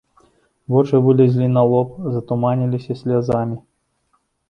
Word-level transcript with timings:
Вочы 0.75 1.01
вылезлі 1.09 1.47
на 1.59 1.63
лоб, 1.75 1.93
затуманіліся 2.17 3.01
слязамі. 3.05 3.65